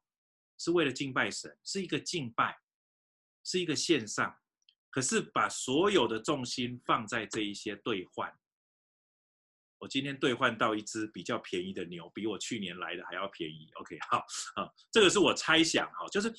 [0.62, 2.60] 是为了敬拜神，是一个敬拜。
[3.44, 4.38] 是一个线上，
[4.92, 8.32] 可是把所有的重心放在这一些兑换。
[9.80, 13.68] 我今天兑换到一只比较便宜的牛，比我去年来的还要便宜。
[13.80, 14.20] OK，好，
[14.62, 16.32] 啊，这个是我猜想，哈，就是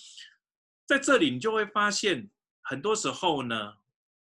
[0.86, 2.30] 在这里你就会发现，
[2.60, 3.74] 很多时候呢，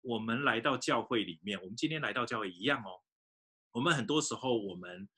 [0.02, 3.00] 我们来到教会里面，我们今天来到教会一样哦。
[3.72, 5.08] 我们很多时候我们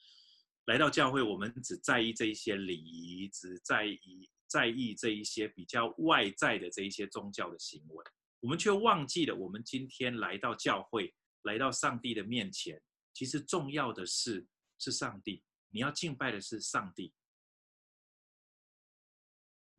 [0.66, 4.30] 来到教会，我们只在意这一些礼仪，只在意。
[4.48, 8.04] 在意这一些比较外在的这一些宗教的行为，
[8.40, 12.80] 我们却忘记了，我们今天来到教会，来到上帝的面前，
[13.12, 14.46] 其实重要的是
[14.78, 17.12] 是上帝，你要敬拜的是上帝。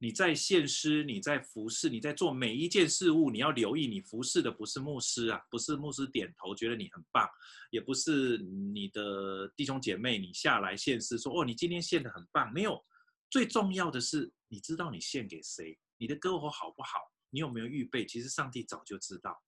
[0.01, 7.27] 你在献诗，你在服侍，你在做每一件事物，你要留意，你服侍的不是牧师啊，不是牧师点头觉得你很棒，
[7.69, 12.81] 也不是你的弟兄姐妹，你下来献诗说哦，你今天献的很棒，没有。
[13.29, 18.05] 最重要的是，你知道你献给谁，你的歌喉好不好，你有没有预备？
[18.05, 19.43] 其实上帝早就知道。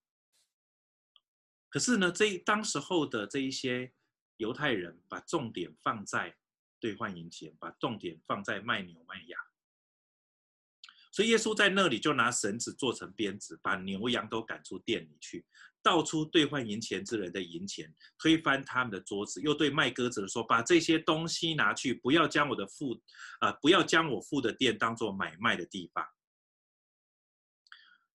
[1.68, 3.92] 可是呢，这当时候的这一些
[4.36, 6.36] 犹太人，把重点放在
[6.78, 9.40] 兑换银钱，把重点放在卖牛卖羊。
[11.10, 15.46] 所以耶稣在那里就拿绳子做成鞭子，把牛羊都赶出店里去。
[15.82, 23.00] 倒出兑换银钱之人的银钱，推翻他们的桌子，又对卖鸽子的说：“把这些东西拿去，不要将我的父，
[23.40, 26.06] 啊、不要将我父的店当做买卖的地方。”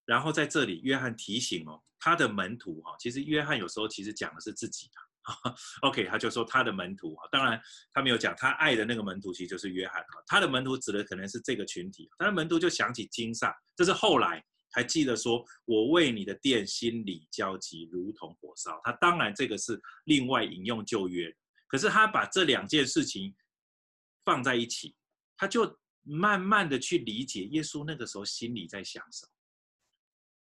[0.05, 4.93] 然后在这里，约翰提醒哦，他的门徒哈，其实约翰有时候其实讲的是自己的。
[5.81, 10.23] OK，他就说他的门徒啊，当然他没有讲他爱的那个门徒，其实就是约翰啊。
[10.25, 14.41] 他的门徒指的可能是这个群体，他的门徒就想起经上，这是后来。
[14.71, 18.79] 还记得说，我为你的殿心里焦急，如同火烧。
[18.83, 21.35] 他当然这个是另外引用旧约，
[21.67, 23.35] 可是他把这两件事情
[24.23, 24.95] 放在一起，
[25.35, 29.31] 他就慢慢的去理解耶稣那个时候心里在想什么。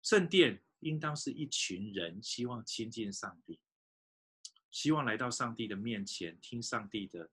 [0.02, 3.60] 圣殿应当是一群人希望亲近上帝，
[4.70, 7.30] 希望来到上帝的面前听上帝的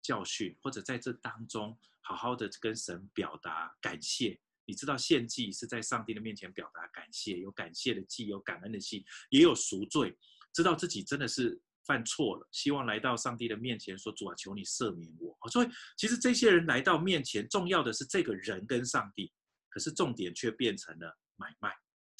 [0.00, 4.40] 教训，或者在这当中好好的跟神表达感谢。
[4.68, 10.14] 你知道献祭是在上帝的面前表达感谢，有感谢的祭，有感恩的祭，也有赎罪，
[10.52, 19.32] 知道自己真的是犯错了，希望来到上帝的面前说：“主啊，求你赦免我。”所以其实这些人来到面前，重要的是这个人跟上帝，
[19.70, 21.72] 可是重点却变成了买卖。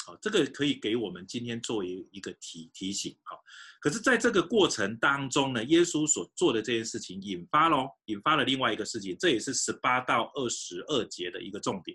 [0.07, 3.15] 好，这个可以给我们今天做一一个提提醒。
[3.25, 3.39] 好，
[3.79, 11.95] 可是在这个过程当中呢，耶稣所做的这件事情引发了引发了另外一个事情，这也是十八到二十二节的一个重点。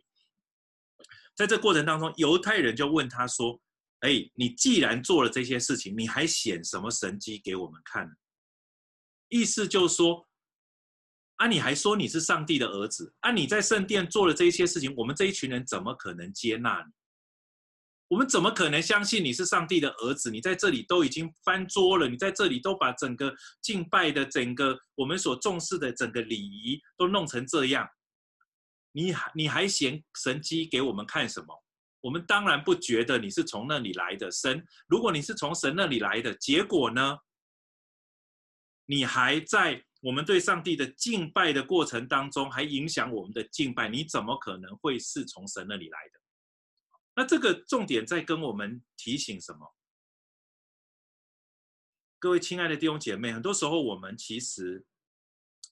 [1.36, 3.60] 在这过程当中，犹太人就问他说
[4.02, 8.15] ：“哎，你既然做了这些事情，你还显什么神迹给我们看？”
[9.30, 10.28] 意思就是说，
[11.38, 16.91] 啊，你还说你是上帝的儿子，啊，你在圣殿做了这些事情，我们这一群人怎么可能接纳你？
[18.10, 20.30] 我们怎么可能相信你是上帝的儿子？
[20.30, 27.88] 你在这里都已经翻桌了，你在这里都把整个敬拜的整个我们所重视的整个礼仪都弄成这样。
[28.93, 31.63] 你还你还显神迹给我们看什么？
[32.01, 34.65] 我们当然不觉得你是从那里来的神。
[34.88, 37.17] 如果你是从神那里来的，结果呢？
[38.86, 46.19] 你还在我们对上帝的敬拜的过程当中，还影响我们的敬拜，你怎么可能会是从神那里来的？
[47.15, 49.73] 那这个重点在跟我们提醒什么？
[52.19, 54.86] 各位亲爱的弟兄姐妹，很多时候我们其实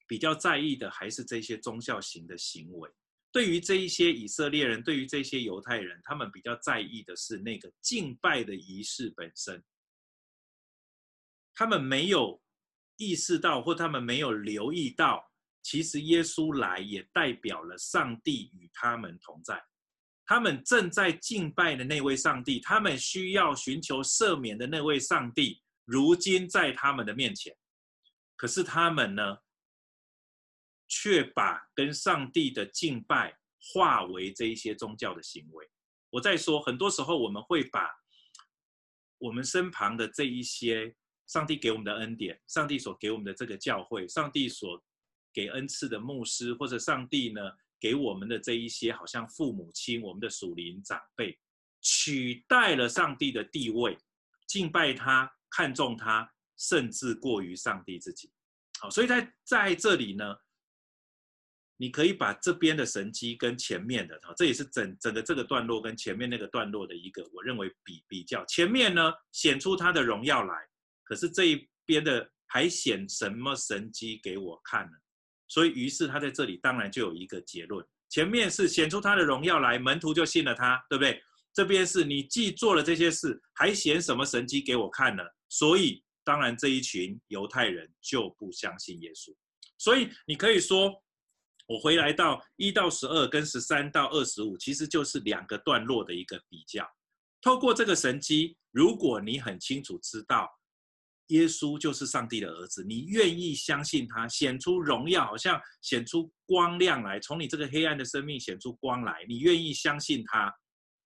[0.08, 2.90] 比较在意的还是这些宗教型的行为。
[3.32, 9.64] 对于这一些以色列人，对于这些犹太人，他们比较在意的是那个敬拜的仪式本身。
[11.54, 12.42] 他们没有
[12.98, 19.64] 意识到，或他们没有留意到，其实耶稣来也代表了上帝与他们同在。
[20.26, 27.56] 他们正在敬拜的那位上帝，他们需要寻求赦免的那位上帝，如今在他们的面前。
[28.38, 29.38] 可是他们呢，
[30.94, 33.34] 却把跟上帝的敬拜
[33.74, 35.66] 化为这一些宗教的行为。
[36.10, 37.90] 我在说，很多时候我们会把
[39.18, 40.94] 我们身旁的这一些
[41.28, 44.84] 上帝给我们的恩典，上帝所给我们的这个教会，上帝所
[45.34, 47.40] 给恩赐的牧师，或者上帝呢
[47.80, 51.40] 给我们的这一些好像父母亲、我们的属灵长辈，
[51.80, 53.98] 取代了上帝的地位，
[54.46, 58.30] 敬拜他、看重他，甚至过于上帝自己。
[58.82, 60.36] 好，所以在在这里呢。
[61.82, 68.46] 你可以把这边的神迹跟前面的，哈，这也是整整个这个段落跟前面那个段落的一个，我认为比比较。
[68.46, 70.54] 前面呢显出他的荣耀来，
[71.04, 74.98] 可是这一边的还显什么神迹给我看呢？
[75.48, 81.20] 所以于是他在这里当然就有一个结论：前面是显出他的荣耀来，门徒就信了他，对不对？
[81.52, 85.24] 这边是你既做了这些事，还显什么神迹给我看呢？
[85.50, 89.36] 所以当然这一群犹太人就不相信耶稣。
[89.80, 90.94] 所以你可以说。
[91.72, 96.86] 我回来到一到十二跟十三到二十五，其实就是两个段落的一个比较。
[97.40, 100.50] 透过这个神机，如果你很清楚知道
[101.28, 110.54] 耶稣就是上帝的儿子，你愿意相信他，显出荣耀，好像显出光亮来，从你这个黑暗的生命显出光来，你愿意相信他，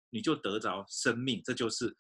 [0.10, 1.40] 你就得着生命。
[1.46, 1.96] 这就是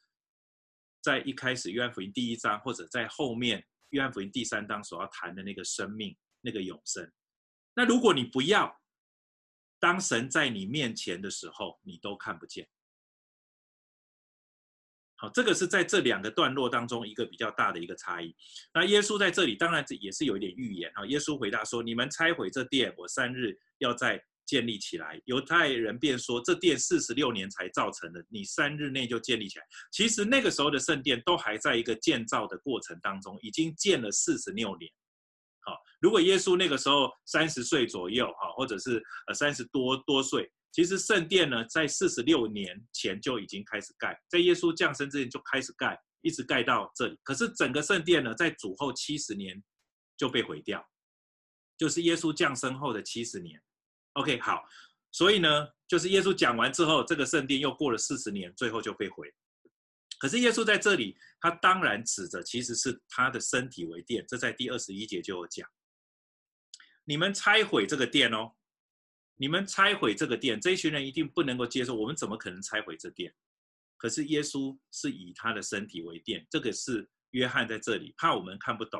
[1.03, 7.07] 在一开始约翰福音第一章，或者在后面约翰福音第三章所要谈的那个生命，那个永生。
[7.75, 8.81] 那如果你不要，
[9.79, 12.67] 当神在你面前的时候，你都看不见。
[15.17, 18.35] 好，这个是在这两个段落当中一个比较大的一个差异。
[18.73, 21.05] 那耶稣在这里当然这也是有一点预言啊。
[21.05, 34.91] 耶稣回答说：“你们拆毁这殿，我三日要再建立起来。”犹太人便说：“这殿四十六年才造成的，你三日内就建立起来。”其实那个时候的圣殿都还在一个建造的过程当中，已经建了四十六年。
[35.65, 47.19] 好，如果耶稣那个时候三十岁左右，哈，或者是呃三十多多岁，其实圣殿呢，在四十六年前就已经开始盖，在耶稣降生之前就开始盖，一直盖到这里。
[47.23, 49.61] 可是整个圣殿呢，在主后七十年
[50.15, 50.85] 就被毁掉，
[51.77, 53.59] 就是耶稣降生后的七十年。
[54.13, 54.63] OK，好，
[55.11, 59.33] 所以呢，就是耶稣讲完之后，这个圣殿又过了四十年，最后就被毁。
[60.25, 65.69] 可是耶稣在这里，他当然指着其实是他的身体为殿，这在第二十一节就有讲。
[67.03, 68.55] 你们拆毁这个殿哦，
[69.35, 71.93] 你们拆毁这个殿，这一群人一定不能够接受。
[71.93, 73.35] 我们怎么可能拆毁这殿？
[73.97, 78.99] 可是耶稣是以他的身体为殿，这个是约翰在这里怕我们看不懂，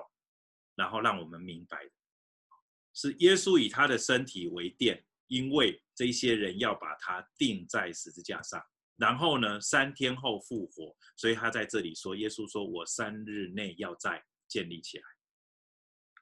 [0.76, 1.90] 然后让我们明白，
[2.94, 8.64] 是耶稣以他的身体为殿，因为这些人要把他钉在十字架上。
[8.98, 15.04] 然后呢，三天后复活，所以他在这里说，耶稣说：“我三日内要再建立起来。”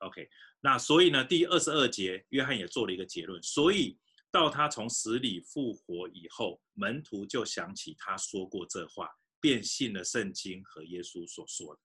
[0.07, 0.27] OK，
[0.59, 3.41] 那所以呢，第二十二节，约翰也做了一个结论。
[3.43, 3.97] 所以
[4.31, 9.07] 到他从死里复活以后，门徒就想起他说过这话，
[9.39, 11.81] 便信了圣经和耶稣所说的。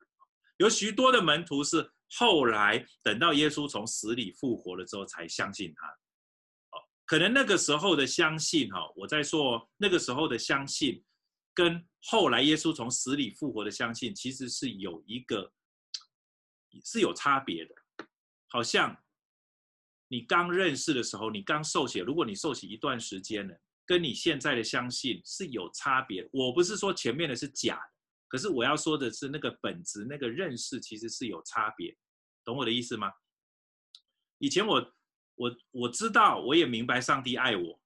[0.56, 5.97] 有许多的门徒是后来等到耶稣从死里复活了之后才相信他。
[7.08, 11.02] 可能那个时候的相信，哈，我在说那个时候的相信，
[11.54, 15.50] 跟后来耶稣从死里复活的相信，其实是有一个
[16.84, 17.74] 是有差别的。
[18.48, 18.94] 好像
[20.08, 26.28] 你刚认识的时候，你刚受洗，如果你受洗一段时间了，跟你现在的相信是有差别。
[26.30, 27.92] 我不是说前面的是假的，
[28.28, 31.96] 可是我要说的是那个本质，那个认识其实是有差别，
[32.44, 33.10] 懂我的意思吗？
[34.36, 34.94] 以前我。
[35.38, 37.80] 我我知道，我也明白上帝爱我，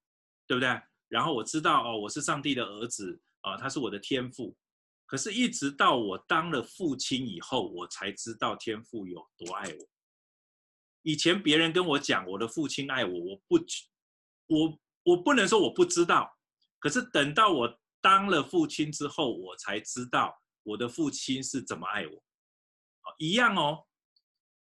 [0.46, 0.80] 对不对？
[1.08, 4.56] 然后我知道哦，我是上帝的儿子啊，他是我的天父。
[5.04, 9.88] 可是，一直到我当了父亲以后，我才知道天父有多爱我。
[11.02, 13.58] 以前别人跟我讲我的父亲爱我，我不，
[14.46, 16.34] 我我不能说我不知道。
[16.78, 22.24] 可是等到我当了父亲之后，我才知道我的父亲是怎么爱我。
[23.18, 23.84] 一样哦。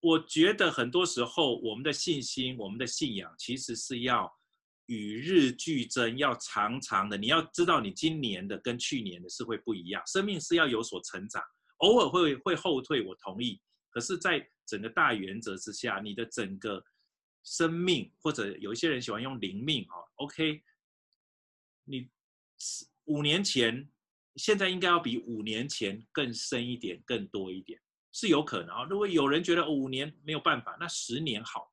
[0.00, 4.30] 我觉得很多时候我们的信心、我们的信仰，其实是要
[4.86, 7.16] 与日俱增，要长长的。
[7.16, 11.42] 你要知道，你今年的跟去年的是会不一样，生命是要有所成长，
[11.78, 13.60] 偶尔会会后退，我同意。
[13.90, 16.82] 可是，在整个大原则之下，你的整个
[17.44, 20.62] 生命，或者有一些人喜欢用灵命，哈，OK，
[21.84, 22.08] 你
[23.06, 23.90] 五年前，
[24.36, 27.80] 现在应该要比五年前更深一点，更多一点，
[28.12, 28.84] 是有可能啊。
[28.84, 31.70] 如果有人觉得五年没有办法，那十年好。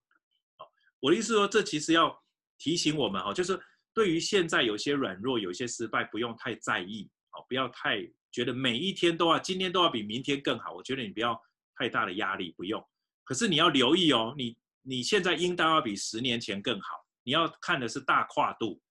[0.99, 2.17] 我的意思说，这其实要
[2.57, 3.59] 提醒我们哈，就是
[3.93, 10.73] 对于现在有些软弱、有些失败，不用太在意，哦，不要太觉得每一天都要，今天都要比明天更好。
[10.73, 11.39] 我觉得你不要。
[11.79, 12.83] 太大的压力不用，
[13.23, 17.05] 可是你要留意哦，你你现在应当要比十年前更好。
[17.21, 18.81] 你要看的是大跨度，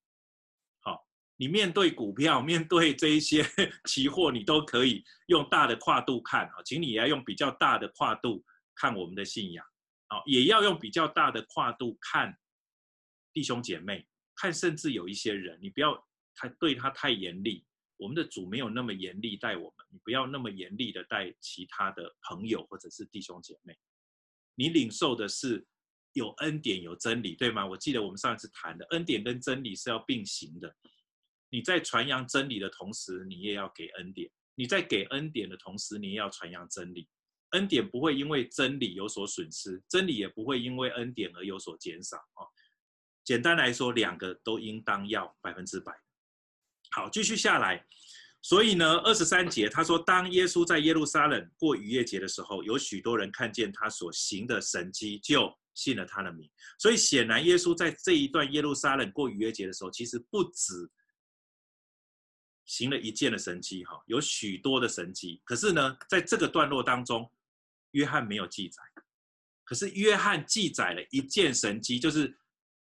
[1.38, 3.44] 你面对股票，面对这一些
[3.84, 9.64] 期货，你都可以用大的跨度看啊，请你要用比较大的跨度看我们的信仰，
[10.08, 12.36] 啊，也要用比较大的跨度看
[13.32, 15.94] 弟兄姐妹，看甚至有一些人，你不要
[16.34, 17.64] 太对他太严厉。
[17.98, 23.74] 我们的主没有那么严厉待我们，你不要那么严厉的待其他的朋友或者是弟兄姐妹。
[24.54, 25.66] 你领受的是
[26.12, 27.66] 有恩典有真理，对吗？
[27.66, 30.74] 我记得我们上一次谈的恩典跟真理是要并行的。
[31.50, 37.08] 你在传扬真理的同时，你也要给恩典；你在给恩典的同时，你也要传扬真理。
[37.50, 42.42] 恩典不会因为真理有所损失，真理也不会因为恩典而有所减少啊。
[43.24, 45.92] 简单来说，两个都应当要百分之百。
[46.90, 47.84] 好，继续下来，
[48.42, 56.48] 所以呢，二十三节他说，当耶稣在耶路撒冷过逾越节的时候，有许多人看见他所行的神迹，就信了他的名。
[56.78, 60.88] 所以显然，耶稣在这一段耶路撒冷过逾越节的时候，其实不止
[62.66, 65.40] 行了一件的神迹，哈，有许多的神迹。
[65.44, 67.30] 可是呢，在这个段落当中，
[67.92, 68.82] 约翰没有记载，
[69.64, 72.36] 可是约翰记载了一件神迹，就是。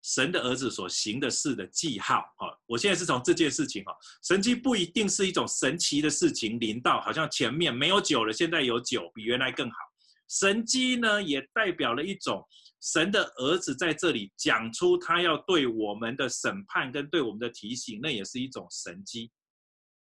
[0.05, 9.77] 神的儿子所行的事的记号，哈，我现在是从这件事情，哈，神迹不一定是一种神奇的事情临到，好像前面没有酒了，现在有酒，比原来更好。
[10.29, 12.45] 神迹呢，也代表了一种
[12.81, 19.31] 神的儿子在这里讲出他要对我们的审判跟对我们的提醒，那也是一种神迹，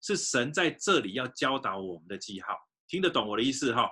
[0.03, 2.55] 是神在这里要教导我们的记号，
[2.87, 3.89] 听得懂我的意思，哈？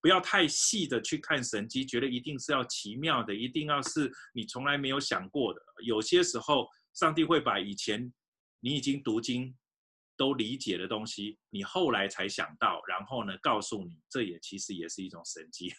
[0.00, 5.60] 不要太细的去看神迹，觉得一定是要奇妙的，一定要是你从来没有想过的。
[5.84, 8.12] 有些时候，上帝会把以前
[8.60, 9.52] 你已经读经
[10.16, 15.74] 都理解的东西，你后来才想到，然后呢，告诉你，这也其实也是一种神迹，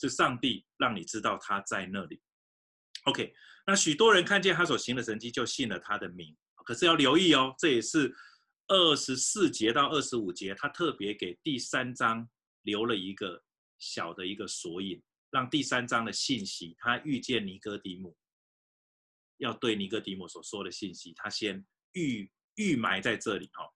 [0.00, 2.20] 是上帝让你知道他在那里。
[3.04, 3.32] OK，
[3.68, 6.36] 那许多人看见他所行的神迹，就信了他的名。
[6.64, 8.12] 可是要留意哦，这也是
[8.68, 12.28] 二十四节到二十五节，他特别给第三章。
[12.64, 13.44] 留了一个
[13.78, 14.98] 小的一个索引，
[15.30, 18.16] 让第三章的信息，他遇见尼哥底母，
[19.36, 21.62] 要对尼哥底母所说的信息，他先
[21.92, 23.68] 预预埋在这里哈。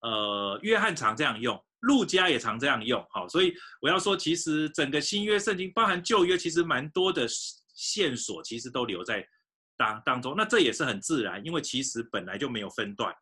[0.00, 9.24] 呃，约翰常这样用，路加也常这样用，好，所以我要说，其实整个新约圣经，包含旧约，其实蛮多的线索，其实都留在
[9.76, 10.34] 当当中。
[10.36, 13.14] 那这也是很自然，因为其实本来就没有分段。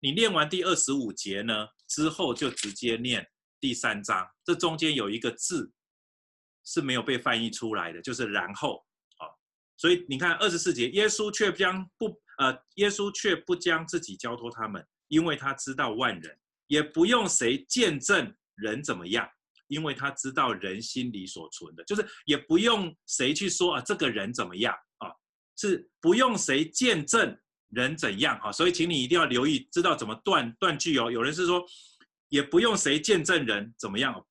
[0.00, 3.26] 你念完第二十五节呢，之后就直接念。
[3.60, 5.72] 第三章，这中间有一个字
[6.64, 8.86] 是没有被翻译出来的，就是然后
[9.16, 9.26] 啊，
[9.76, 16.38] 所以你看二十四节，耶稣却将不呃，耶稣却不将自己交托他们，因为他知道万人，
[16.68, 19.28] 也不用谁见证人怎么样，
[19.66, 25.10] 因为他知道人心里所存的，就是也不用谁去说啊，这个人怎么样啊，
[25.56, 27.36] 是不用谁见证
[27.70, 31.10] 人怎样啊，所以请你一定要留意，知道怎么断断句哦。
[31.10, 31.64] 有人是说。
[32.30, 34.22] 也不用谁见证人怎么样，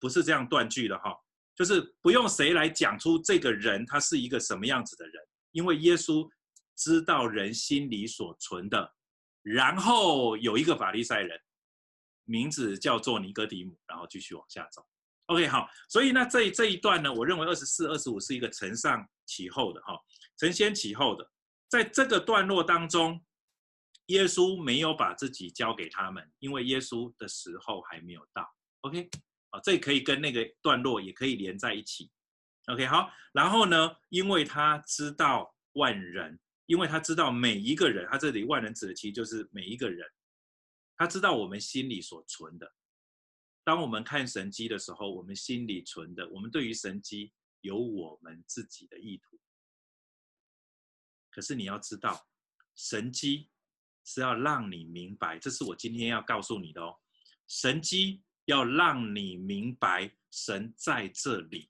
[0.00, 1.16] 不是这样断句的哈，
[1.54, 5.14] 就是不用谁来讲出这个人他是一个什么样子的人，
[5.52, 6.28] 因为耶稣
[6.76, 8.92] 知道人心里所存的。
[9.42, 11.40] 然后有一个法利赛人，
[12.24, 14.84] 名字叫做尼哥底姆，然后继续往下走。
[15.26, 19.96] OK，好，所以那这这一段呢，我认为二十四、二十五是一个承上启后的哈，
[20.36, 21.30] 承先启后的，
[21.68, 23.22] 在这个段落当中。
[24.10, 28.48] 耶稣没有把自己交给他们，因为耶稣的时候还没有到。
[28.82, 29.10] OK，
[29.50, 32.08] 啊，这可以跟那个段落也可以连在一起。
[32.66, 40.08] OK，好，然后呢，因为他知道万人，因为他知道每一个人，他这里万人指的其实就是每一个人，
[40.96, 42.74] 他知道我们心里所存的。
[43.64, 49.36] 当我们看神机的时候，我们心里存的，我们对于神机有我们自己的意图。
[51.36, 52.26] 可是你要知道，
[52.74, 53.50] 神机。
[54.08, 56.96] 是要让你明白，这是我今天要告诉你的哦。
[57.48, 61.68] 神机要让你明白，神在这里，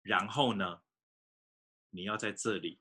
[0.00, 0.80] 然后呢，
[1.90, 2.80] 你要在这里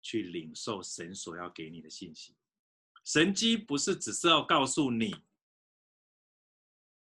[0.00, 2.36] 去领受神所要给你的信息。
[3.04, 5.12] 神机不是只是要告诉你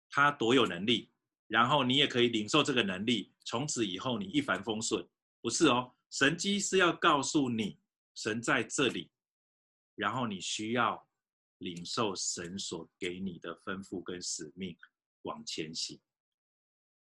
[0.10, 1.10] 他多有能力，
[1.48, 5.08] 然后你也可以领受这个能力，从此以后你一帆风顺。
[5.40, 7.80] 不是哦，神机是要告诉你
[8.16, 9.12] 神在这里，
[9.96, 11.08] 然后你需要
[11.60, 14.76] 领受神所给你的吩咐跟使命，
[15.24, 16.00] 往前行。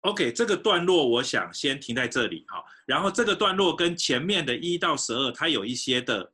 [0.02, 6.32] OK，这个段落我想先停在这里哈，然后这个段落跟前面的一到十二，它有一些的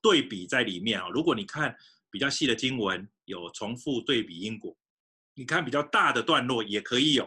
[0.00, 1.08] 对比在里面啊。
[1.08, 1.76] 如果你看
[2.10, 4.76] 比较细的经文，有重复对比因果；
[5.34, 7.24] 你看比较大的段落也可以有。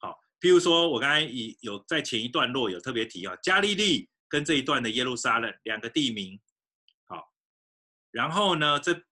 [0.00, 6.40] 好，譬如说我刚才已有在前一段落有特别提啊，加利利跟这一段的耶路撒冷两个地名。
[7.06, 7.32] 好，
[8.10, 9.02] 然后呢，这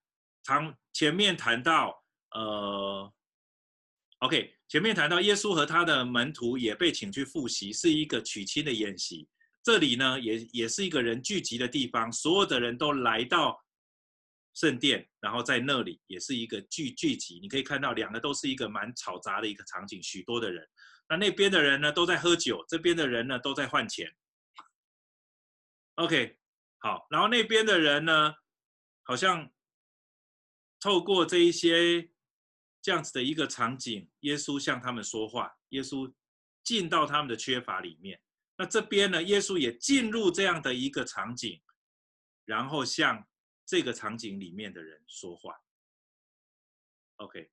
[0.43, 3.13] 长前面谈到呃
[4.19, 4.53] ，OK。
[4.69, 9.25] 前面谈到耶稣和他的门徒也被请去赴席，是一个娶亲的宴席。
[9.63, 13.57] 这里呢，也也是一个人聚集的地方，所有的人都来到
[14.53, 17.39] 圣殿，然后在那里也是一个聚聚集。
[17.41, 20.67] 你可以看到，两个都是一个蛮嘈杂的一个场景，许多的人。
[21.07, 24.13] 那那边的人呢，都在喝酒；这边的人呢，都在换钱。
[25.97, 26.39] OK，
[26.79, 28.33] 好，然后那边的人呢，
[29.03, 29.51] 好像
[30.79, 32.09] 透过这一些。
[32.79, 36.09] 这样子的一个场景，耶稣向他们说话，耶稣
[36.63, 38.21] 进到他们的缺乏里面。
[38.55, 41.61] 那这边呢，耶稣也进入这样的一个场景，
[42.45, 43.27] 然后向
[43.65, 45.59] 这个场景里面的人说话。
[47.17, 47.51] OK，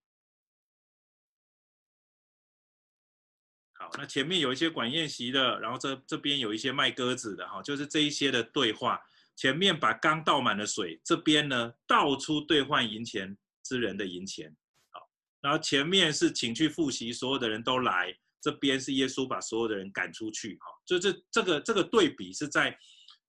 [3.96, 9.00] 那前面有一些管宴席的，然后这这边有一些卖鸽子的，哈，就是这一些的对话。
[9.36, 14.54] 前面把刚倒满了水，这边呢倒出兑换银钱之人的银钱。
[14.90, 15.00] 好
[15.40, 18.16] 然后前面是请去复习，所有的人都来。
[18.40, 22.78] 这边是耶稣把所有的人赶出去，哈，就这这个这个对比是在，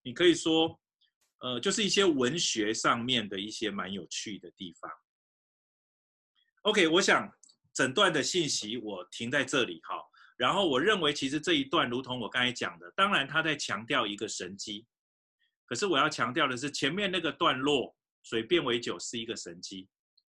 [0.03, 0.77] 你可以说，
[1.39, 4.91] 呃，就是一些文学上面的一些蛮有趣的地方。
[6.63, 7.31] OK，我想
[7.73, 9.95] 整段的信息我停在这里，哈。
[10.37, 14.85] 然后我认为其实这一段如同我刚才讲的，当然他在强调一个神迹，
[15.65, 19.87] 可是我要强调的是前面那个段落，水变为酒是一个神迹。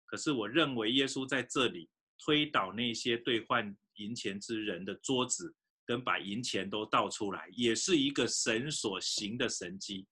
[0.07, 1.89] 可是我认为耶稣在这里
[2.19, 10.07] 推倒那些兑换银钱之人的桌子，跟把银钱都倒出来，也是一个神所行的神迹。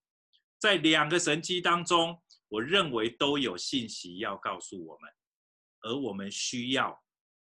[0.59, 5.11] 在两个神迹当中，我认为都有信息要告诉我们，
[5.81, 7.03] 而我们需要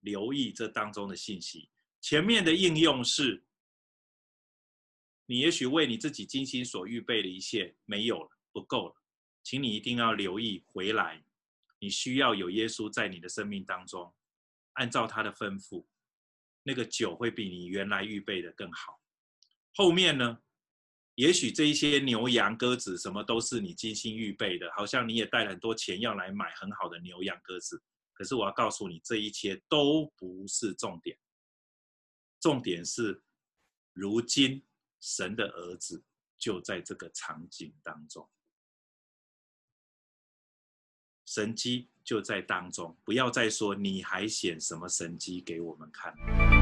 [0.00, 1.68] 留意这当中的信息。
[2.06, 3.42] 前面的应用是，
[5.26, 8.94] 你也许为你自己精心所预备的一切没有了，不够了，
[9.42, 11.24] 请你一定要留意回来。
[11.80, 14.14] 你需要有耶稣在你的生命当中，
[14.74, 15.84] 按照他的吩咐，
[16.62, 19.00] 那个酒会比你原来预备的更好。
[19.74, 20.38] 后面呢，
[21.16, 27.82] 也许这一些牛羊鸽子什么都是你精心预备的，好像你也带了很多钱要来买很好的牛羊鸽子。
[28.12, 31.18] 可是我要告诉你，这一切都不是重点，
[32.40, 33.22] 重点是
[33.92, 34.62] 如今
[35.00, 36.04] 神的儿子
[36.38, 38.28] 就在这个场景当中。
[41.26, 46.55] 神机就在当中，不要再说你还显什么神机给我们看。